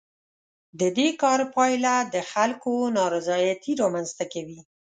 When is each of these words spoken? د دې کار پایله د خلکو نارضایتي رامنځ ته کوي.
د 0.79 0.81
دې 0.97 1.09
کار 1.21 1.39
پایله 1.55 1.95
د 2.13 2.15
خلکو 2.31 2.71
نارضایتي 2.97 3.71
رامنځ 3.81 4.09
ته 4.17 4.25
کوي. 4.33 4.59